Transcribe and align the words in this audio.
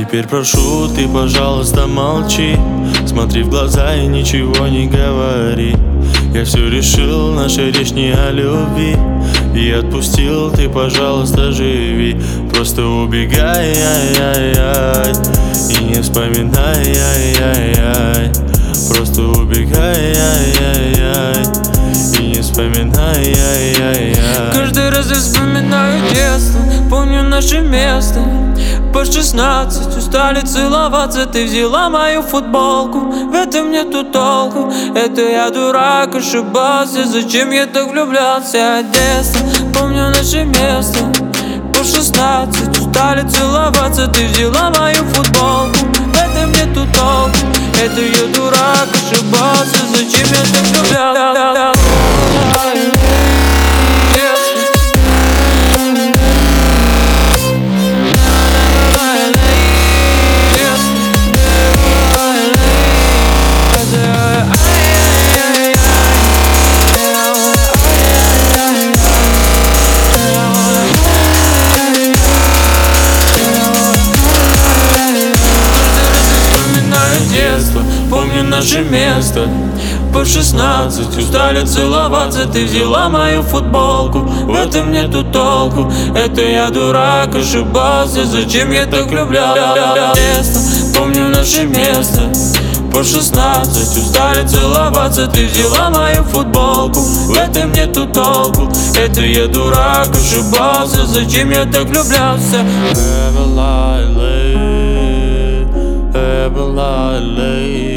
Теперь 0.00 0.26
прошу, 0.26 0.88
ты, 0.88 1.06
пожалуйста, 1.06 1.86
молчи. 1.86 2.56
Смотри 3.06 3.42
в 3.42 3.50
глаза 3.50 3.94
и 3.94 4.06
ничего 4.06 4.66
не 4.66 4.86
говори. 4.86 5.76
Я 6.32 6.44
все 6.46 6.70
решил, 6.70 7.32
наша 7.34 7.68
речь 7.68 7.90
не 7.90 8.10
о 8.10 8.30
любви. 8.30 8.96
И 9.54 9.70
отпустил, 9.70 10.50
ты, 10.52 10.70
пожалуйста, 10.70 11.52
живи. 11.52 12.18
Просто 12.50 12.82
убегай, 12.86 13.74
ай, 13.74 14.16
ай, 14.20 14.54
ай 14.56 15.12
И 15.68 15.84
не 15.84 16.02
вспоминай, 16.02 16.96
ай, 16.96 17.34
ай, 17.42 17.74
ай 17.78 18.32
Просто 18.88 19.22
убегай, 19.22 20.14
ай, 20.14 20.54
ай, 20.60 20.94
ай 21.00 21.44
И 22.18 22.26
не 22.26 22.40
вспоминай, 22.40 23.34
ай, 23.34 23.74
ай, 23.82 24.14
ай 24.14 24.52
Каждый 24.52 24.88
раз 24.90 25.10
я 25.10 25.16
вспоминаю 25.16 26.02
детство 26.14 26.60
Помню 26.88 27.22
наше 27.22 27.60
место 27.60 28.20
по 28.92 29.04
шестнадцать 29.04 29.96
Устали 29.96 30.40
целоваться, 30.40 31.26
ты 31.26 31.44
взяла 31.44 31.88
мою 31.88 32.22
футболку 32.22 33.00
В 33.00 33.34
этом 33.34 33.70
нету 33.70 34.04
толку, 34.04 34.72
это 34.94 35.22
я 35.22 35.50
дурак, 35.50 36.14
ошибался. 36.14 37.04
Зачем 37.06 37.50
я 37.50 37.66
так 37.66 37.90
влюблялся? 37.90 38.78
От 38.78 38.90
детства 38.90 39.40
Помню 39.74 40.10
наше 40.10 40.44
место. 40.44 40.98
По 41.74 41.84
шестнадцать 41.84 42.78
Устали 42.78 43.26
целоваться, 43.28 44.06
ты 44.08 44.26
взяла 44.26 44.70
мою 44.70 45.04
футболку 45.04 45.78
В 46.06 46.16
этом 46.16 46.52
нету 46.52 46.86
толку, 46.94 47.38
это 47.82 48.00
я 48.00 48.26
дурак, 48.34 48.88
ошибался. 48.92 49.78
Зачем 49.94 50.26
я 50.26 50.42
так 50.52 50.62
влюблялся 50.70 51.59
Помню 78.40 78.56
наше 78.56 78.80
место. 78.80 79.46
По 80.14 80.24
шестнадцать 80.24 81.14
устали 81.18 81.66
целоваться. 81.66 82.46
Ты 82.46 82.64
взяла 82.64 83.10
мою 83.10 83.42
футболку. 83.42 84.20
В 84.20 84.54
этом 84.54 84.92
нету 84.92 85.22
толку. 85.24 85.92
Это 86.16 86.40
я 86.40 86.70
дурак, 86.70 87.34
ошибался. 87.34 88.24
Зачем 88.24 88.72
я 88.72 88.86
так 88.86 89.08
влюблял 89.08 89.54
детство? 90.14 90.98
Помню 90.98 91.28
наше 91.28 91.66
место. 91.66 92.32
По 92.90 93.04
шестнадцать 93.04 93.98
устали 93.98 94.48
целоваться. 94.48 95.26
Ты 95.26 95.46
взяла 95.46 95.90
мою 95.90 96.24
футболку. 96.24 97.00
В 97.00 97.36
этом 97.36 97.72
нету 97.72 98.06
толку. 98.06 98.72
Это 98.96 99.20
я 99.20 99.48
дурак, 99.48 100.08
ошибался. 100.16 101.04
Зачем 101.04 101.50
я 101.50 101.66
так 101.66 101.84
влюблялся 101.84 102.64
Never 102.94 103.46
lie, 103.54 104.04
late, 104.16 105.66
never 106.14 107.89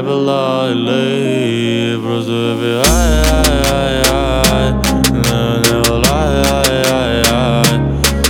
Kebla 0.00 0.72
ilay 0.72 1.92
Brazuvi 2.00 2.72
ay 2.80 3.12
ay 3.36 3.52
ay 3.76 3.96
ay 4.08 4.68
Never 5.12 5.60
never 5.60 5.96
lie 6.00 6.40
ay 6.56 6.72
ay 6.88 7.16
ay 7.28 7.72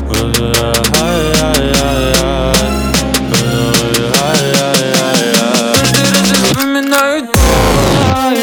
Brazuvi 0.03 0.51
ay 0.67 1.27
ay 1.47 1.67
ay 1.79 2.07
ay 2.27 2.67
Brazuvi 3.31 4.03
ay 4.03 4.43
ay 4.67 4.83
ay 4.99 5.23
ay 5.31 5.79
Каждый 5.79 6.11
раз 6.11 6.27
я 6.35 6.39
вспоминаю 6.43 7.23
твой 7.39 8.35